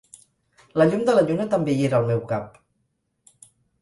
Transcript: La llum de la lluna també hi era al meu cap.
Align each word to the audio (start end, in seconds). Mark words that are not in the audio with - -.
La 0.81 0.87
llum 0.93 1.03
de 1.09 1.15
la 1.17 1.23
lluna 1.27 1.47
també 1.53 1.75
hi 1.81 1.85
era 1.91 1.99
al 1.99 2.07
meu 2.13 2.25
cap. 2.33 2.57